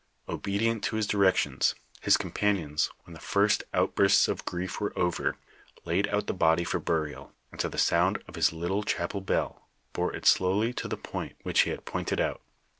[0.27, 5.37] Obedient to his directions his com panions, when the first outbursts of grief were over,
[5.85, 9.69] laid out the body for burial, and to the sound of his little chapel bell,
[9.93, 12.41] bore it slowly to the point which he had pointed out.